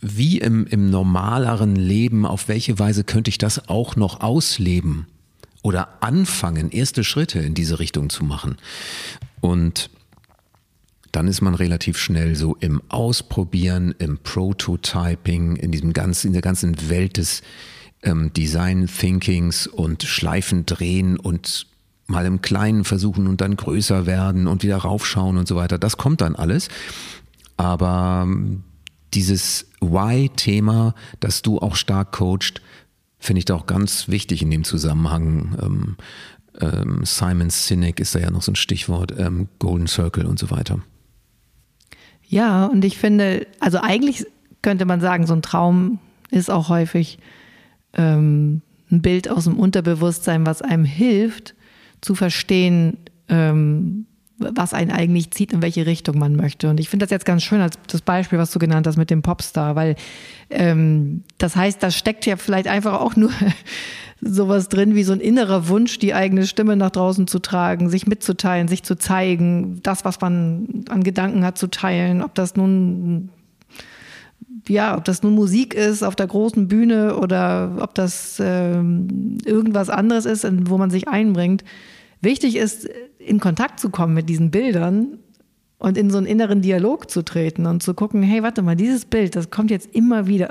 wie 0.00 0.38
im, 0.38 0.66
im 0.66 0.90
normaleren 0.90 1.76
Leben, 1.76 2.26
auf 2.26 2.48
welche 2.48 2.78
Weise 2.78 3.04
könnte 3.04 3.28
ich 3.28 3.38
das 3.38 3.68
auch 3.68 3.96
noch 3.96 4.20
ausleben 4.20 5.06
oder 5.62 6.02
anfangen, 6.02 6.70
erste 6.70 7.04
Schritte 7.04 7.40
in 7.40 7.54
diese 7.54 7.78
Richtung 7.78 8.10
zu 8.10 8.24
machen. 8.24 8.56
Und 9.40 9.90
dann 11.12 11.28
ist 11.28 11.40
man 11.40 11.54
relativ 11.54 11.98
schnell 11.98 12.36
so 12.36 12.56
im 12.60 12.82
Ausprobieren, 12.88 13.94
im 13.98 14.18
Prototyping, 14.18 15.56
in 15.56 15.72
diesem 15.72 15.92
ganzen, 15.92 16.28
in 16.28 16.32
der 16.32 16.42
ganzen 16.42 16.88
Welt 16.90 17.16
des 17.16 17.42
ähm, 18.02 18.32
Design 18.32 18.86
Thinkings 18.86 19.66
und 19.66 20.02
Schleifen 20.02 20.66
drehen 20.66 21.18
und 21.18 21.66
mal 22.06 22.26
im 22.26 22.40
Kleinen 22.40 22.84
versuchen 22.84 23.26
und 23.26 23.40
dann 23.40 23.56
größer 23.56 24.06
werden 24.06 24.46
und 24.46 24.62
wieder 24.62 24.78
raufschauen 24.78 25.36
und 25.36 25.46
so 25.46 25.56
weiter. 25.56 25.78
Das 25.78 25.96
kommt 25.96 26.20
dann 26.20 26.34
alles. 26.34 26.68
Aber 27.56 28.24
ähm, 28.26 28.64
dieses 29.14 29.66
Why-Thema, 29.80 30.94
das 31.20 31.42
du 31.42 31.58
auch 31.58 31.76
stark 31.76 32.12
coacht, 32.12 32.62
finde 33.18 33.38
ich 33.40 33.44
da 33.44 33.54
auch 33.54 33.66
ganz 33.66 34.08
wichtig 34.08 34.42
in 34.42 34.50
dem 34.50 34.64
Zusammenhang. 34.64 35.58
Ähm, 35.60 35.96
ähm, 36.60 37.00
Simon 37.04 37.50
Sinek 37.50 38.00
ist 38.00 38.14
da 38.14 38.20
ja 38.20 38.30
noch 38.30 38.42
so 38.42 38.52
ein 38.52 38.56
Stichwort, 38.56 39.14
ähm, 39.18 39.48
Golden 39.58 39.86
Circle 39.86 40.26
und 40.26 40.38
so 40.38 40.50
weiter. 40.50 40.80
Ja, 42.28 42.66
und 42.66 42.84
ich 42.84 42.98
finde, 42.98 43.46
also 43.58 43.78
eigentlich 43.80 44.26
könnte 44.60 44.84
man 44.84 45.00
sagen, 45.00 45.26
so 45.26 45.34
ein 45.34 45.42
Traum 45.42 45.98
ist 46.30 46.50
auch 46.50 46.68
häufig 46.68 47.18
ähm, 47.94 48.60
ein 48.90 49.00
Bild 49.02 49.30
aus 49.30 49.44
dem 49.44 49.58
Unterbewusstsein, 49.58 50.44
was 50.44 50.60
einem 50.60 50.84
hilft 50.84 51.54
zu 52.02 52.14
verstehen, 52.14 52.98
ähm, 53.28 54.06
was 54.38 54.72
einen 54.72 54.90
eigentlich 54.90 55.30
zieht, 55.32 55.52
in 55.52 55.62
welche 55.62 55.86
Richtung 55.86 56.18
man 56.18 56.36
möchte. 56.36 56.70
Und 56.70 56.78
ich 56.78 56.88
finde 56.88 57.04
das 57.04 57.10
jetzt 57.10 57.24
ganz 57.24 57.42
schön 57.42 57.60
als 57.60 57.78
das 57.88 58.02
Beispiel, 58.02 58.38
was 58.38 58.52
du 58.52 58.58
genannt 58.58 58.86
hast 58.86 58.96
mit 58.96 59.10
dem 59.10 59.22
Popstar, 59.22 59.74
weil 59.74 59.96
ähm, 60.50 61.24
das 61.38 61.56
heißt, 61.56 61.82
da 61.82 61.90
steckt 61.90 62.24
ja 62.26 62.36
vielleicht 62.36 62.68
einfach 62.68 63.00
auch 63.00 63.16
nur 63.16 63.30
sowas 64.20 64.68
drin 64.68 64.94
wie 64.94 65.02
so 65.02 65.12
ein 65.12 65.20
innerer 65.20 65.68
Wunsch, 65.68 65.98
die 65.98 66.14
eigene 66.14 66.46
Stimme 66.46 66.76
nach 66.76 66.90
draußen 66.90 67.26
zu 67.26 67.40
tragen, 67.40 67.90
sich 67.90 68.06
mitzuteilen, 68.06 68.68
sich 68.68 68.82
zu 68.82 68.96
zeigen, 68.96 69.80
das, 69.82 70.04
was 70.04 70.20
man 70.20 70.84
an 70.88 71.02
Gedanken 71.02 71.44
hat, 71.44 71.58
zu 71.58 71.68
teilen, 71.68 72.22
ob 72.22 72.34
das 72.34 72.56
nun 72.56 73.30
ja, 74.68 74.98
ob 74.98 75.04
das 75.04 75.22
nun 75.22 75.34
Musik 75.34 75.72
ist 75.72 76.02
auf 76.02 76.14
der 76.14 76.26
großen 76.26 76.68
Bühne 76.68 77.16
oder 77.16 77.76
ob 77.80 77.94
das 77.94 78.38
ähm, 78.38 79.38
irgendwas 79.44 79.88
anderes 79.88 80.26
ist, 80.26 80.46
wo 80.68 80.76
man 80.76 80.90
sich 80.90 81.08
einbringt. 81.08 81.64
Wichtig 82.20 82.56
ist, 82.56 82.88
in 83.28 83.40
Kontakt 83.40 83.80
zu 83.80 83.90
kommen 83.90 84.14
mit 84.14 84.28
diesen 84.28 84.50
Bildern 84.50 85.18
und 85.78 85.96
in 85.96 86.10
so 86.10 86.18
einen 86.18 86.26
inneren 86.26 86.60
Dialog 86.60 87.10
zu 87.10 87.22
treten 87.22 87.66
und 87.66 87.82
zu 87.82 87.94
gucken, 87.94 88.22
hey, 88.22 88.42
warte 88.42 88.62
mal, 88.62 88.76
dieses 88.76 89.04
Bild, 89.04 89.36
das 89.36 89.50
kommt 89.50 89.70
jetzt 89.70 89.94
immer 89.94 90.26
wieder. 90.26 90.50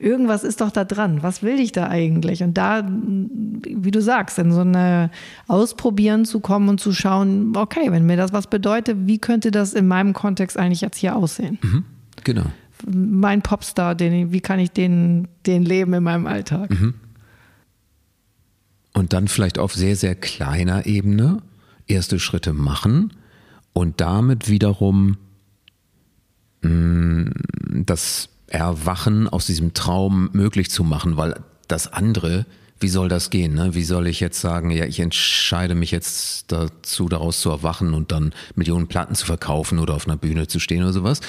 Irgendwas 0.00 0.44
ist 0.44 0.60
doch 0.60 0.70
da 0.70 0.84
dran. 0.84 1.22
Was 1.22 1.42
will 1.42 1.58
ich 1.58 1.72
da 1.72 1.88
eigentlich? 1.88 2.42
Und 2.42 2.54
da, 2.56 2.88
wie 2.88 3.90
du 3.90 4.00
sagst, 4.00 4.38
in 4.38 4.52
so 4.52 4.60
eine 4.60 5.10
Ausprobieren 5.48 6.24
zu 6.24 6.38
kommen 6.38 6.68
und 6.68 6.80
zu 6.80 6.92
schauen, 6.92 7.52
okay, 7.56 7.90
wenn 7.90 8.06
mir 8.06 8.16
das 8.16 8.32
was 8.32 8.46
bedeutet, 8.46 8.96
wie 9.06 9.18
könnte 9.18 9.50
das 9.50 9.74
in 9.74 9.88
meinem 9.88 10.12
Kontext 10.12 10.56
eigentlich 10.56 10.82
jetzt 10.82 10.98
hier 10.98 11.16
aussehen? 11.16 11.58
Mhm, 11.62 11.84
genau. 12.22 12.46
Mein 12.86 13.42
Popstar, 13.42 13.96
den, 13.96 14.30
wie 14.30 14.40
kann 14.40 14.60
ich 14.60 14.70
den, 14.70 15.26
den 15.46 15.64
leben 15.64 15.92
in 15.94 16.04
meinem 16.04 16.28
Alltag? 16.28 16.70
Mhm. 16.70 16.94
Und 18.94 19.12
dann 19.12 19.26
vielleicht 19.26 19.58
auf 19.58 19.74
sehr, 19.74 19.96
sehr 19.96 20.14
kleiner 20.14 20.86
Ebene 20.86 21.42
erste 21.88 22.18
Schritte 22.18 22.52
machen 22.52 23.12
und 23.72 24.00
damit 24.00 24.48
wiederum 24.48 25.16
mh, 26.62 26.70
mm, 26.70 27.32
das 27.86 28.28
Erwachen 28.46 29.28
aus 29.28 29.46
diesem 29.46 29.74
Traum 29.74 30.30
möglich 30.32 30.70
zu 30.70 30.84
machen, 30.84 31.16
weil 31.16 31.34
das 31.68 31.92
andere, 31.92 32.46
wie 32.80 32.88
soll 32.88 33.08
das 33.08 33.30
gehen? 33.30 33.54
Ne? 33.54 33.74
Wie 33.74 33.84
soll 33.84 34.06
ich 34.06 34.20
jetzt 34.20 34.40
sagen, 34.40 34.70
ja, 34.70 34.86
ich 34.86 35.00
entscheide 35.00 35.74
mich 35.74 35.90
jetzt 35.90 36.50
dazu, 36.50 37.08
daraus 37.08 37.40
zu 37.40 37.50
erwachen 37.50 37.92
und 37.92 38.10
dann 38.10 38.32
Millionen 38.54 38.86
Platten 38.86 39.14
zu 39.14 39.26
verkaufen 39.26 39.78
oder 39.78 39.94
auf 39.94 40.06
einer 40.06 40.16
Bühne 40.16 40.46
zu 40.46 40.60
stehen 40.60 40.82
oder 40.82 40.92
sowas? 40.92 41.20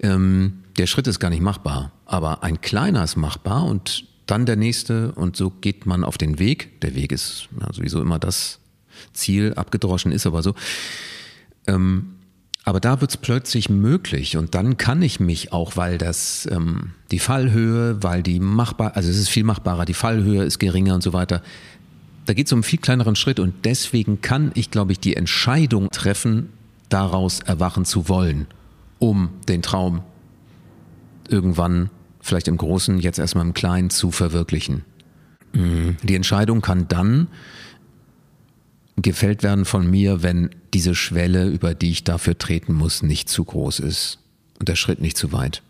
Ähm, 0.00 0.64
der 0.78 0.86
Schritt 0.86 1.08
ist 1.08 1.18
gar 1.18 1.30
nicht 1.30 1.42
machbar, 1.42 1.92
aber 2.06 2.44
ein 2.44 2.60
kleiner 2.60 3.02
ist 3.02 3.16
machbar 3.16 3.64
und 3.64 4.04
dann 4.26 4.46
der 4.46 4.56
nächste 4.56 5.12
und 5.12 5.36
so 5.36 5.50
geht 5.50 5.86
man 5.86 6.04
auf 6.04 6.16
den 6.16 6.38
Weg. 6.38 6.80
Der 6.82 6.94
Weg 6.94 7.10
ist 7.10 7.48
ja, 7.60 7.72
sowieso 7.72 8.00
immer 8.00 8.20
das 8.20 8.60
Ziel 9.12 9.54
abgedroschen 9.54 10.12
ist, 10.12 10.26
aber 10.26 10.42
so. 10.42 10.54
Ähm, 11.66 12.16
aber 12.64 12.80
da 12.80 13.00
wird 13.00 13.10
es 13.10 13.16
plötzlich 13.16 13.70
möglich 13.70 14.36
und 14.36 14.54
dann 14.54 14.76
kann 14.76 15.02
ich 15.02 15.18
mich 15.18 15.52
auch, 15.52 15.76
weil 15.76 15.96
das 15.96 16.46
ähm, 16.50 16.92
die 17.10 17.18
Fallhöhe, 17.18 18.02
weil 18.02 18.22
die 18.22 18.38
machbar, 18.38 18.96
also 18.96 19.08
es 19.08 19.16
ist 19.16 19.28
viel 19.28 19.44
machbarer, 19.44 19.86
die 19.86 19.94
Fallhöhe 19.94 20.44
ist 20.44 20.58
geringer 20.58 20.94
und 20.94 21.02
so 21.02 21.12
weiter. 21.12 21.42
Da 22.26 22.34
geht 22.34 22.46
es 22.46 22.52
um 22.52 22.58
einen 22.58 22.64
viel 22.64 22.78
kleineren 22.78 23.16
Schritt 23.16 23.40
und 23.40 23.64
deswegen 23.64 24.20
kann 24.20 24.52
ich, 24.54 24.70
glaube 24.70 24.92
ich, 24.92 25.00
die 25.00 25.16
Entscheidung 25.16 25.88
treffen, 25.90 26.50
daraus 26.90 27.40
erwachen 27.40 27.84
zu 27.84 28.08
wollen, 28.08 28.46
um 28.98 29.30
den 29.48 29.62
Traum 29.62 30.02
irgendwann, 31.28 31.88
vielleicht 32.20 32.48
im 32.48 32.58
Großen, 32.58 32.98
jetzt 32.98 33.18
erstmal 33.18 33.46
im 33.46 33.54
Kleinen 33.54 33.88
zu 33.88 34.10
verwirklichen. 34.10 34.84
Mhm. 35.52 35.96
Die 36.02 36.14
Entscheidung 36.14 36.60
kann 36.60 36.88
dann 36.88 37.28
gefällt 39.02 39.42
werden 39.42 39.64
von 39.64 39.88
mir, 39.88 40.22
wenn 40.22 40.50
diese 40.74 40.94
Schwelle, 40.94 41.46
über 41.48 41.74
die 41.74 41.90
ich 41.90 42.04
dafür 42.04 42.36
treten 42.36 42.72
muss, 42.72 43.02
nicht 43.02 43.28
zu 43.28 43.44
groß 43.44 43.80
ist 43.80 44.18
und 44.58 44.68
der 44.68 44.76
Schritt 44.76 45.00
nicht 45.00 45.16
zu 45.16 45.32
weit. 45.32 45.62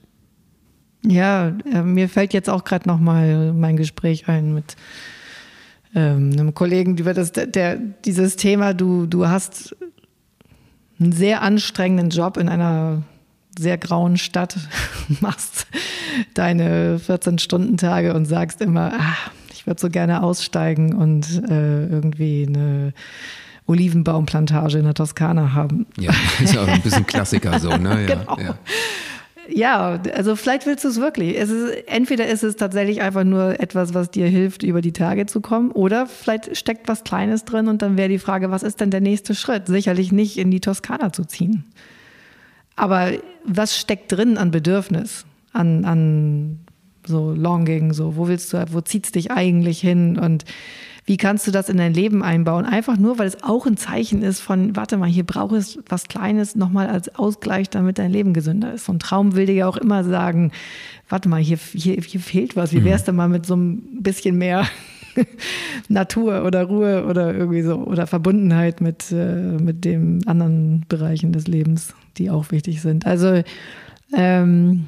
Ja, 1.06 1.56
äh, 1.72 1.82
mir 1.82 2.08
fällt 2.08 2.34
jetzt 2.34 2.50
auch 2.50 2.64
gerade 2.64 2.88
noch 2.88 2.98
mal 2.98 3.52
mein 3.52 3.76
Gespräch 3.76 4.28
ein 4.28 4.52
mit 4.52 4.76
ähm, 5.94 6.32
einem 6.32 6.54
Kollegen 6.54 6.96
über 6.98 7.14
das, 7.14 7.32
der, 7.32 7.76
dieses 7.76 8.36
Thema. 8.36 8.74
Du, 8.74 9.06
du 9.06 9.26
hast 9.26 9.74
einen 10.98 11.12
sehr 11.12 11.42
anstrengenden 11.42 12.10
Job 12.10 12.36
in 12.36 12.48
einer 12.48 13.02
sehr 13.58 13.78
grauen 13.78 14.16
Stadt, 14.16 14.56
machst 15.20 15.66
deine 16.34 16.98
14-Stunden-Tage 16.98 18.14
und 18.14 18.26
sagst 18.26 18.60
immer, 18.60 18.92
ah, 18.94 19.16
ich 19.60 19.66
würde 19.66 19.78
so 19.78 19.90
gerne 19.90 20.22
aussteigen 20.22 20.94
und 20.94 21.26
äh, 21.50 21.84
irgendwie 21.84 22.46
eine 22.48 22.94
Olivenbaumplantage 23.66 24.78
in 24.78 24.84
der 24.84 24.94
Toskana 24.94 25.52
haben. 25.52 25.86
Ja, 25.98 26.12
ist 26.42 26.54
ja 26.54 26.62
auch 26.62 26.68
ein 26.68 26.80
bisschen 26.80 27.06
Klassiker 27.06 27.60
so, 27.60 27.76
ne? 27.76 28.06
Ja, 28.08 28.14
genau. 28.14 28.38
ja. 28.38 28.58
Ja, 29.52 30.00
also 30.14 30.36
vielleicht 30.36 30.64
willst 30.64 30.84
du 30.84 30.88
es 30.88 31.00
wirklich. 31.00 31.36
Es 31.36 31.50
ist, 31.50 31.88
entweder 31.88 32.28
ist 32.28 32.42
es 32.42 32.56
tatsächlich 32.56 33.02
einfach 33.02 33.24
nur 33.24 33.60
etwas, 33.60 33.92
was 33.92 34.10
dir 34.10 34.28
hilft, 34.28 34.62
über 34.62 34.80
die 34.80 34.92
Tage 34.92 35.26
zu 35.26 35.40
kommen, 35.40 35.72
oder 35.72 36.06
vielleicht 36.06 36.56
steckt 36.56 36.88
was 36.88 37.04
Kleines 37.04 37.44
drin 37.44 37.68
und 37.68 37.82
dann 37.82 37.98
wäre 37.98 38.08
die 38.08 38.20
Frage, 38.20 38.50
was 38.50 38.62
ist 38.62 38.80
denn 38.80 38.90
der 38.90 39.00
nächste 39.00 39.34
Schritt? 39.34 39.66
Sicherlich 39.66 40.12
nicht 40.12 40.38
in 40.38 40.50
die 40.50 40.60
Toskana 40.60 41.12
zu 41.12 41.24
ziehen. 41.24 41.64
Aber 42.76 43.10
was 43.44 43.76
steckt 43.76 44.12
drin 44.12 44.38
an 44.38 44.52
Bedürfnis, 44.52 45.26
an, 45.52 45.84
an 45.84 46.60
so 47.10 47.32
Longing, 47.32 47.92
so 47.92 48.16
wo 48.16 48.28
willst 48.28 48.52
du, 48.52 48.64
wo 48.72 48.80
zieht 48.80 49.06
es 49.06 49.12
dich 49.12 49.30
eigentlich 49.30 49.80
hin 49.80 50.18
und 50.18 50.44
wie 51.10 51.16
kannst 51.16 51.46
du 51.46 51.50
das 51.50 51.68
in 51.68 51.76
dein 51.76 51.92
Leben 51.92 52.22
einbauen? 52.22 52.64
Einfach 52.64 52.96
nur, 52.96 53.18
weil 53.18 53.26
es 53.26 53.42
auch 53.42 53.66
ein 53.66 53.76
Zeichen 53.76 54.22
ist 54.22 54.40
von, 54.40 54.76
warte 54.76 54.96
mal, 54.96 55.08
hier 55.08 55.24
brauche 55.24 55.58
ich 55.58 55.78
was 55.88 56.04
Kleines 56.06 56.54
nochmal 56.54 56.86
als 56.86 57.14
Ausgleich, 57.16 57.68
damit 57.68 57.98
dein 57.98 58.12
Leben 58.12 58.32
gesünder 58.32 58.72
ist. 58.74 58.84
So 58.84 58.92
ein 58.92 59.00
Traum 59.00 59.34
will 59.34 59.46
dir 59.46 59.54
ja 59.54 59.66
auch 59.66 59.76
immer 59.76 60.04
sagen, 60.04 60.52
warte 61.08 61.28
mal, 61.28 61.40
hier, 61.40 61.58
hier, 61.72 61.96
hier 61.96 62.20
fehlt 62.20 62.54
was. 62.54 62.72
Wie 62.72 62.84
wär's 62.84 63.02
denn 63.02 63.16
mal 63.16 63.28
mit 63.28 63.44
so 63.44 63.56
ein 63.56 64.02
bisschen 64.02 64.38
mehr 64.38 64.66
Natur 65.88 66.44
oder 66.44 66.64
Ruhe 66.64 67.04
oder 67.06 67.34
irgendwie 67.34 67.62
so 67.62 67.76
oder 67.78 68.06
Verbundenheit 68.06 68.80
mit, 68.80 69.10
äh, 69.10 69.58
mit 69.58 69.84
den 69.84 70.26
anderen 70.28 70.84
Bereichen 70.88 71.32
des 71.32 71.48
Lebens, 71.48 71.94
die 72.18 72.30
auch 72.30 72.52
wichtig 72.52 72.82
sind. 72.82 73.06
Also 73.06 73.42
ähm, 74.12 74.86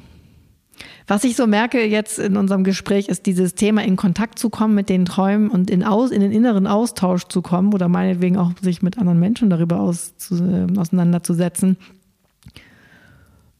was 1.07 1.23
ich 1.23 1.35
so 1.35 1.47
merke 1.47 1.85
jetzt 1.85 2.19
in 2.19 2.37
unserem 2.37 2.63
Gespräch, 2.63 3.07
ist 3.07 3.25
dieses 3.25 3.55
Thema 3.55 3.83
in 3.83 3.95
Kontakt 3.95 4.39
zu 4.39 4.49
kommen 4.49 4.75
mit 4.75 4.89
den 4.89 5.05
Träumen 5.05 5.49
und 5.49 5.69
in, 5.69 5.83
aus, 5.83 6.11
in 6.11 6.21
den 6.21 6.31
inneren 6.31 6.67
Austausch 6.67 7.25
zu 7.25 7.41
kommen 7.41 7.73
oder 7.73 7.87
meinetwegen 7.87 8.37
auch 8.37 8.51
sich 8.61 8.81
mit 8.81 8.97
anderen 8.97 9.19
Menschen 9.19 9.49
darüber 9.49 9.79
aus, 9.79 10.17
zu, 10.17 10.35
äh, 10.35 10.79
auseinanderzusetzen 10.79 11.77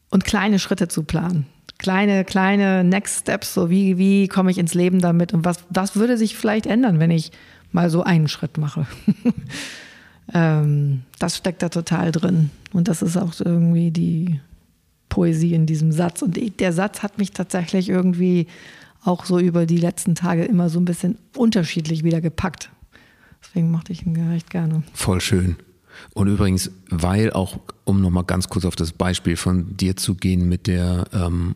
und 0.09 0.25
kleine 0.25 0.59
Schritte 0.59 0.87
zu 0.87 1.03
planen. 1.03 1.47
Kleine, 1.79 2.23
kleine 2.23 2.83
Next 2.83 3.21
Steps, 3.21 3.53
so 3.53 3.69
wie, 3.69 3.97
wie 3.97 4.27
komme 4.27 4.51
ich 4.51 4.57
ins 4.57 4.73
Leben 4.73 4.99
damit 4.99 5.33
und 5.33 5.43
was, 5.43 5.57
was 5.69 5.95
würde 5.95 6.17
sich 6.17 6.37
vielleicht 6.37 6.65
ändern, 6.65 6.99
wenn 6.99 7.11
ich 7.11 7.31
mal 7.71 7.89
so 7.89 8.03
einen 8.03 8.27
Schritt 8.27 8.57
mache. 8.57 8.85
ähm, 10.33 11.01
das 11.19 11.35
steckt 11.35 11.61
da 11.61 11.69
total 11.69 12.11
drin 12.11 12.51
und 12.71 12.87
das 12.87 13.01
ist 13.01 13.17
auch 13.17 13.33
irgendwie 13.39 13.91
die, 13.91 14.39
Poesie 15.13 15.53
in 15.53 15.67
diesem 15.67 15.91
Satz. 15.91 16.23
Und 16.23 16.39
der 16.59 16.73
Satz 16.73 17.03
hat 17.03 17.19
mich 17.19 17.29
tatsächlich 17.31 17.87
irgendwie 17.87 18.47
auch 19.03 19.25
so 19.25 19.37
über 19.37 19.67
die 19.67 19.77
letzten 19.77 20.15
Tage 20.15 20.43
immer 20.43 20.69
so 20.69 20.79
ein 20.79 20.85
bisschen 20.85 21.19
unterschiedlich 21.37 22.03
wieder 22.03 22.19
gepackt. 22.19 22.71
Deswegen 23.43 23.69
mochte 23.69 23.93
ich 23.93 24.07
ihn 24.07 24.15
recht 24.31 24.49
gerne. 24.49 24.81
Voll 24.95 25.21
schön. 25.21 25.57
Und 26.15 26.29
übrigens, 26.29 26.71
weil 26.89 27.31
auch, 27.31 27.59
um 27.83 28.01
nochmal 28.01 28.23
ganz 28.23 28.49
kurz 28.49 28.65
auf 28.65 28.75
das 28.75 28.91
Beispiel 28.91 29.37
von 29.37 29.77
dir 29.77 29.95
zu 29.95 30.15
gehen 30.15 30.49
mit 30.49 30.65
der 30.65 31.03
ähm, 31.13 31.53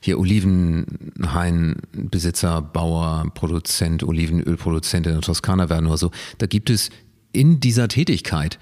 hier 0.00 0.18
Olivenhainbesitzer, 0.18 2.62
Bauer, 2.62 3.30
Produzent, 3.34 4.02
Olivenölproduzent 4.02 5.06
in 5.06 5.12
der 5.12 5.22
Toskana 5.22 5.70
werden 5.70 5.86
oder 5.86 5.98
so, 5.98 6.10
da 6.38 6.46
gibt 6.46 6.70
es 6.70 6.90
in 7.30 7.60
dieser 7.60 7.86
Tätigkeit, 7.86 8.58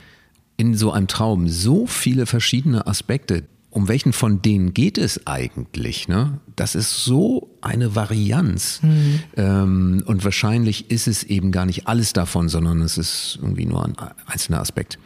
in 0.58 0.74
so 0.74 0.92
einem 0.92 1.06
Traum 1.06 1.48
so 1.48 1.86
viele 1.86 2.26
verschiedene 2.26 2.86
Aspekte, 2.86 3.44
um 3.74 3.88
welchen 3.88 4.12
von 4.12 4.40
denen 4.40 4.72
geht 4.72 4.98
es 4.98 5.26
eigentlich? 5.26 6.06
Ne? 6.06 6.38
Das 6.54 6.76
ist 6.76 7.04
so 7.04 7.56
eine 7.60 7.96
Varianz. 7.96 8.80
Mhm. 8.82 9.20
Ähm, 9.36 10.02
und 10.06 10.24
wahrscheinlich 10.24 10.92
ist 10.92 11.08
es 11.08 11.24
eben 11.24 11.50
gar 11.50 11.66
nicht 11.66 11.88
alles 11.88 12.12
davon, 12.12 12.48
sondern 12.48 12.80
es 12.82 12.96
ist 12.96 13.38
irgendwie 13.42 13.66
nur 13.66 13.84
ein 13.84 13.96
einzelner 14.26 14.60
Aspekt. 14.60 15.00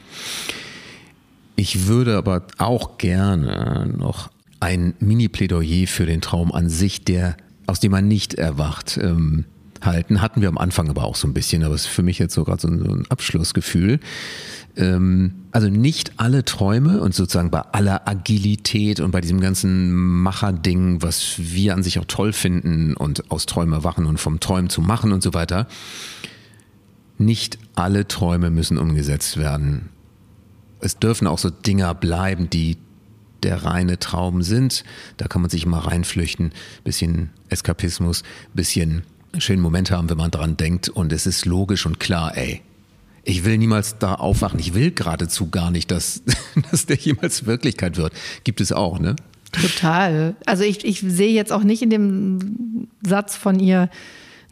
Ich 1.57 1.87
würde 1.87 2.19
aber 2.19 2.47
auch 2.59 2.99
gerne 2.99 3.91
noch 3.97 4.31
ein 4.61 4.93
Mini-Plädoyer 5.01 5.87
für 5.87 6.05
den 6.05 6.21
Traum 6.21 6.53
an 6.53 6.69
sich, 6.69 7.05
der, 7.05 7.39
aus 7.67 7.81
dem 7.81 7.93
man 7.93 8.07
nicht 8.07 8.35
erwacht, 8.35 8.99
ähm, 9.03 9.47
halten. 9.83 10.21
Hatten 10.21 10.41
wir 10.41 10.49
am 10.49 10.59
Anfang 10.59 10.89
aber 10.89 11.05
auch 11.05 11.17
so 11.17 11.29
ein 11.29 11.35
bisschen, 11.35 11.65
aber 11.65 11.75
es 11.75 11.83
ist 11.83 11.89
für 11.89 12.03
mich 12.03 12.19
jetzt 12.19 12.35
so 12.35 12.45
gerade 12.45 12.61
so 12.61 12.69
ein 12.69 13.05
Abschlussgefühl 13.09 14.01
ähm, 14.79 15.35
also 15.51 15.69
nicht 15.69 16.13
alle 16.19 16.45
Träume 16.45 17.01
und 17.01 17.15
sozusagen 17.15 17.51
bei 17.51 17.61
aller 17.61 18.09
Agilität 18.09 19.01
und 19.01 19.11
bei 19.11 19.21
diesem 19.21 19.41
ganzen 19.41 19.93
Macherding, 19.93 21.03
was 21.03 21.35
wir 21.39 21.75
an 21.75 21.83
sich 21.83 21.99
auch 21.99 22.05
toll 22.07 22.33
finden 22.33 22.95
und 22.95 23.31
aus 23.31 23.47
Träumen 23.47 23.75
erwachen 23.75 24.07
und 24.07 24.19
vom 24.19 24.41
Träumen 24.41 24.71
zu 24.71 24.81
machen 24.81 25.13
und 25.13 25.23
so 25.23 25.35
weiter, 25.35 25.67
nicht 27.19 27.59
alle 27.75 28.07
Träume 28.07 28.51
müssen 28.51 28.79
umgesetzt 28.79 29.37
werden. 29.37 29.89
Es 30.81 30.99
dürfen 30.99 31.27
auch 31.27 31.39
so 31.39 31.51
Dinger 31.51 31.93
bleiben, 31.95 32.49
die 32.49 32.77
der 33.43 33.65
reine 33.65 33.99
Traum 33.99 34.43
sind. 34.43 34.85
Da 35.17 35.27
kann 35.27 35.43
man 35.43 35.51
sich 35.51 35.67
mal 35.67 35.81
reinflüchten, 35.81 36.53
bisschen 36.85 37.31
Eskapismus, 37.49 38.23
bisschen 38.55 39.03
schönen 39.39 39.63
Moment 39.63 39.91
haben, 39.91 40.11
wenn 40.11 40.17
man 40.17 40.31
dran 40.31 40.57
denkt 40.57 40.89
und 40.89 41.13
es 41.13 41.27
ist 41.27 41.45
logisch 41.45 41.87
und 41.87 42.01
klar, 42.01 42.37
ey, 42.37 42.63
ich 43.25 43.45
will 43.45 43.59
niemals 43.59 43.99
da 43.99 44.15
aufwachen. 44.15 44.59
Ich 44.59 44.75
will 44.75 44.91
geradezu 44.91 45.51
gar 45.51 45.71
nicht, 45.71 45.91
dass, 45.91 46.23
dass 46.71 46.87
der 46.87 46.97
jemals 46.97 47.47
Wirklichkeit 47.47 47.97
wird. 47.97 48.13
Gibt 48.45 48.61
es 48.61 48.73
auch, 48.73 48.99
ne? 48.99 49.17
Total. 49.53 50.35
Also 50.47 50.65
ich, 50.65 50.85
ich 50.85 51.01
sehe 51.01 51.33
jetzt 51.33 51.53
auch 51.53 51.63
nicht 51.63 51.83
in 51.83 51.91
dem 51.91 52.89
Satz 53.03 53.37
von 53.37 53.61
ihr 53.61 53.91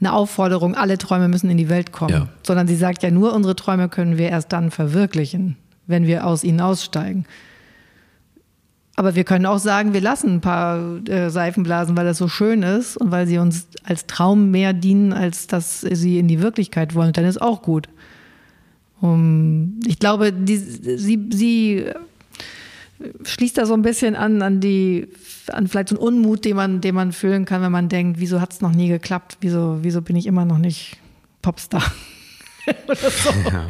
eine 0.01 0.13
Aufforderung, 0.13 0.75
alle 0.75 0.99
Träume 0.99 1.29
müssen 1.29 1.49
in 1.49 1.57
die 1.57 1.71
Welt 1.71 1.91
kommen, 1.93 2.13
ja. 2.13 2.29
sondern 2.43 2.69
sie 2.69 2.77
sagt 2.77 3.03
ja 3.03 3.11
nur, 3.11 3.33
unsere 3.33 3.57
Träume 3.57 3.89
können 3.89 4.19
wir 4.19 4.29
erst 4.29 4.53
dann 4.53 4.71
verwirklichen, 4.71 5.57
wenn 5.87 6.07
wir 6.07 6.27
aus 6.27 6.45
ihnen 6.45 6.61
aussteigen. 6.61 7.25
Aber 8.99 9.15
wir 9.15 9.25
können 9.25 9.45
auch 9.45 9.59
sagen, 9.59 9.93
wir 9.93 10.01
lassen 10.01 10.37
ein 10.37 10.41
paar 10.41 11.07
äh, 11.07 11.29
Seifenblasen, 11.29 11.97
weil 11.97 12.07
das 12.07 12.17
so 12.17 12.29
schön 12.29 12.63
ist 12.63 12.97
und 12.97 13.11
weil 13.11 13.27
sie 13.27 13.37
uns 13.37 13.69
als 13.85 14.07
Traum 14.07 14.51
mehr 14.51 14.73
dienen, 14.73 15.13
als 15.13 15.47
dass 15.47 15.83
sie 15.83 16.19
in 16.19 16.29
die 16.29 16.41
Wirklichkeit 16.41 16.95
wollen. 16.95 17.13
Dann 17.13 17.27
ist 17.27 17.41
auch 17.41 17.61
gut. 17.61 17.89
Um, 19.03 19.79
ich 19.87 19.99
glaube, 19.99 20.33
die, 20.33 20.57
sie, 20.57 21.29
sie 21.31 21.85
schließt 23.23 23.59
da 23.59 23.67
so 23.67 23.75
ein 23.75 23.83
bisschen 23.83 24.17
an, 24.17 24.41
an 24.41 24.61
die, 24.61 25.09
an 25.49 25.69
vielleicht 25.69 25.91
so 25.91 25.97
einen 25.97 26.17
Unmut, 26.17 26.47
den 26.47 26.57
man, 26.57 26.81
den 26.81 26.95
man 26.95 27.13
fühlen 27.13 27.45
kann, 27.45 27.61
wenn 27.61 27.73
man 27.73 27.91
denkt, 27.91 28.19
wieso 28.19 28.41
hat 28.41 28.55
es 28.55 28.63
noch 28.63 28.73
nie 28.73 28.89
geklappt? 28.89 29.37
Wieso, 29.43 29.79
wieso 29.83 30.01
bin 30.01 30.17
ich 30.17 30.27
immer 30.27 30.47
noch 30.47 30.59
nicht 30.59 30.97
Popstar? 31.43 31.85
Oder 32.89 33.11
so. 33.11 33.31
Ja. 33.53 33.69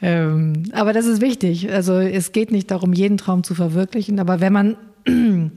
Ähm, 0.00 0.64
aber 0.72 0.92
das 0.92 1.06
ist 1.06 1.20
wichtig. 1.20 1.70
Also 1.70 1.94
es 1.94 2.32
geht 2.32 2.52
nicht 2.52 2.70
darum, 2.70 2.92
jeden 2.92 3.18
Traum 3.18 3.42
zu 3.42 3.54
verwirklichen, 3.54 4.20
aber 4.20 4.40
wenn 4.40 4.52
man 4.52 4.76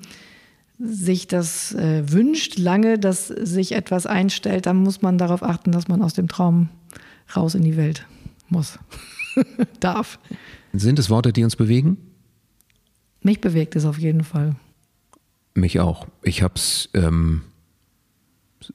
sich 0.79 1.27
das 1.27 1.73
äh, 1.73 2.11
wünscht, 2.11 2.57
lange, 2.57 2.97
dass 2.97 3.27
sich 3.27 3.73
etwas 3.73 4.05
einstellt, 4.05 4.65
dann 4.65 4.77
muss 4.77 5.01
man 5.01 5.17
darauf 5.17 5.43
achten, 5.43 5.71
dass 5.71 5.87
man 5.87 6.01
aus 6.01 6.13
dem 6.13 6.27
Traum 6.27 6.69
raus 7.35 7.55
in 7.55 7.63
die 7.63 7.77
Welt 7.77 8.07
muss, 8.49 8.79
darf. 9.79 10.19
Sind 10.73 10.99
es 10.99 11.09
Worte, 11.09 11.33
die 11.33 11.43
uns 11.43 11.55
bewegen? 11.55 11.97
Mich 13.21 13.41
bewegt 13.41 13.75
es 13.75 13.85
auf 13.85 13.99
jeden 13.99 14.23
Fall. 14.23 14.55
Mich 15.53 15.79
auch. 15.79 16.07
Ich 16.23 16.41
habe 16.41 16.55
es 16.55 16.89
ähm, 16.93 17.43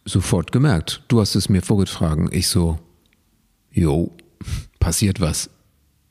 sofort 0.04 0.52
gemerkt. 0.52 1.02
Du 1.08 1.20
hast 1.20 1.34
es 1.34 1.48
mir 1.48 1.62
vorgetragen. 1.62 2.28
Ich 2.30 2.48
so, 2.48 2.78
jo, 3.72 4.12
passiert 4.78 5.20
was. 5.20 5.50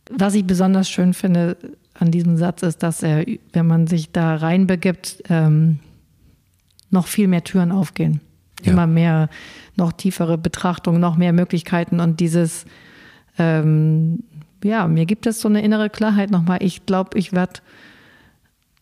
Was 0.10 0.36
ich 0.36 0.46
besonders 0.46 0.90
schön 0.90 1.14
finde 1.14 1.58
an 1.94 2.12
diesem 2.12 2.38
Satz 2.38 2.62
ist, 2.64 2.84
dass 2.84 3.04
er, 3.04 3.26
wenn 3.54 3.68
man 3.68 3.88
sich 3.88 4.12
da 4.12 4.36
reinbegibt, 4.36 5.24
ähm, 5.30 5.80
noch 6.92 7.08
viel 7.08 7.28
mehr 7.28 7.44
Türen 7.44 7.72
aufgehen. 7.72 8.22
Ja. 8.64 8.74
Immer 8.74 8.88
mehr, 8.88 9.30
noch 9.76 9.92
tiefere 9.92 10.38
Betrachtung, 10.38 11.00
noch 11.00 11.18
mehr 11.18 11.34
Möglichkeiten 11.34 12.00
und 12.00 12.20
dieses 12.20 12.66
ähm, 13.38 14.24
ja, 14.66 14.88
mir 14.88 15.06
gibt 15.06 15.28
es 15.28 15.42
so 15.42 15.48
eine 15.48 15.62
innere 15.62 15.90
Klarheit 15.90 16.32
nochmal. 16.32 16.60
Ich 16.62 16.86
glaube, 16.86 17.18
ich 17.18 17.34
werde 17.34 17.60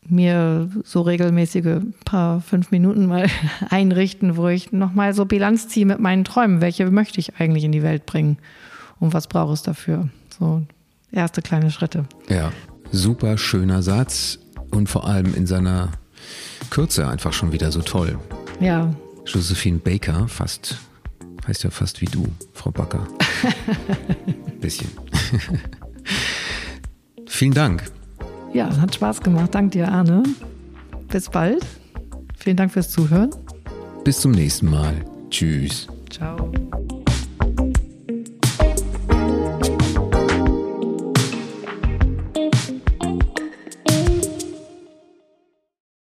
mir 0.05 0.69
so 0.83 1.01
regelmäßige 1.01 1.81
paar 2.05 2.41
fünf 2.41 2.71
Minuten 2.71 3.05
mal 3.05 3.27
einrichten, 3.69 4.37
wo 4.37 4.47
ich 4.47 4.71
nochmal 4.71 5.13
so 5.13 5.25
Bilanz 5.25 5.67
ziehe 5.67 5.85
mit 5.85 5.99
meinen 5.99 6.23
Träumen. 6.23 6.61
Welche 6.61 6.89
möchte 6.89 7.19
ich 7.19 7.39
eigentlich 7.39 7.63
in 7.63 7.71
die 7.71 7.83
Welt 7.83 8.05
bringen? 8.05 8.37
Und 8.99 9.13
was 9.13 9.27
brauche 9.27 9.53
es 9.53 9.63
dafür? 9.63 10.09
So 10.37 10.63
erste 11.13 11.41
kleine 11.41 11.71
Schritte. 11.71 12.05
Ja, 12.29 12.51
super 12.91 13.37
schöner 13.37 13.81
Satz 13.81 14.39
und 14.71 14.89
vor 14.89 15.07
allem 15.07 15.33
in 15.33 15.47
seiner 15.47 15.89
Kürze 16.69 17.07
einfach 17.07 17.33
schon 17.33 17.51
wieder 17.51 17.71
so 17.71 17.81
toll. 17.81 18.17
Ja. 18.59 18.93
Josephine 19.25 19.77
Baker, 19.77 20.27
fast, 20.27 20.77
heißt 21.47 21.63
ja 21.63 21.69
fast 21.69 22.01
wie 22.01 22.05
du, 22.05 22.27
Frau 22.53 22.71
Backer. 22.71 23.07
Bisschen. 24.61 24.89
Vielen 27.27 27.53
Dank. 27.53 27.83
Ja, 28.53 28.75
hat 28.77 28.95
Spaß 28.95 29.21
gemacht. 29.21 29.55
Dank 29.55 29.71
dir, 29.71 29.87
Arne. 29.87 30.23
Bis 31.07 31.29
bald. 31.29 31.65
Vielen 32.37 32.57
Dank 32.57 32.71
fürs 32.71 32.91
Zuhören. 32.91 33.31
Bis 34.03 34.19
zum 34.19 34.31
nächsten 34.31 34.69
Mal. 34.69 34.93
Tschüss. 35.29 35.87
Ciao. 36.09 36.51